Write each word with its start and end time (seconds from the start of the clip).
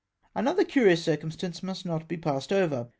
Another 0.33 0.63
curious 0.65 1.03
circumstance 1.03 1.61
must 1.61 1.85
not 1.85 2.07
be, 2.07 2.17
passed 2.17 2.51
over. 2.51 2.89